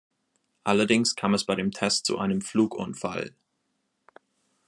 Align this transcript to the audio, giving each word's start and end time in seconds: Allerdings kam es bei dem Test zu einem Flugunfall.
Allerdings 0.63 1.13
kam 1.15 1.35
es 1.35 1.43
bei 1.43 1.53
dem 1.53 1.69
Test 1.71 2.07
zu 2.07 2.17
einem 2.17 2.41
Flugunfall. 2.41 3.35